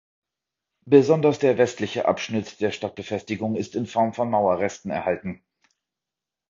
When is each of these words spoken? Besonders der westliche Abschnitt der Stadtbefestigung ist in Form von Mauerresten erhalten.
Besonders 0.87 1.37
der 1.37 1.59
westliche 1.59 2.07
Abschnitt 2.07 2.59
der 2.59 2.71
Stadtbefestigung 2.71 3.55
ist 3.55 3.75
in 3.75 3.85
Form 3.85 4.15
von 4.15 4.31
Mauerresten 4.31 4.89
erhalten. 4.89 5.43